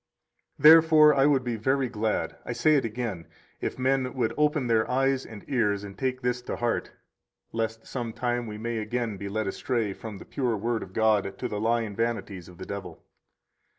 121 0.57 0.81
Therefore 0.81 1.13
I 1.13 1.27
would 1.27 1.43
be 1.43 1.55
very 1.57 1.87
glad 1.87 2.35
(I 2.43 2.53
say 2.53 2.73
it 2.73 2.83
again) 2.85 3.27
if 3.59 3.77
men 3.77 4.15
would 4.15 4.33
open 4.35 4.65
their 4.65 4.89
eyes 4.89 5.27
and 5.27 5.45
ears, 5.47 5.83
and 5.83 5.95
take 5.95 6.21
this 6.23 6.41
to 6.41 6.55
heart, 6.55 6.91
lest 7.51 7.85
some 7.85 8.11
time 8.11 8.47
we 8.47 8.57
may 8.57 8.79
again 8.79 9.17
be 9.17 9.29
led 9.29 9.45
astray 9.45 9.93
from 9.93 10.17
the 10.17 10.25
pure 10.25 10.57
Word 10.57 10.81
of 10.81 10.93
God 10.93 11.37
to 11.37 11.47
the 11.47 11.61
lying 11.61 11.95
vanities 11.95 12.49
of 12.49 12.57
the 12.57 12.65
devil. 12.65 13.03